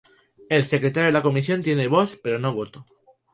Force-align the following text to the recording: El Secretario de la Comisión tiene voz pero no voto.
El 0.49 0.65
Secretario 0.65 1.05
de 1.05 1.11
la 1.13 1.21
Comisión 1.21 1.61
tiene 1.61 1.87
voz 1.87 2.15
pero 2.15 2.39
no 2.39 2.55
voto. 2.55 2.85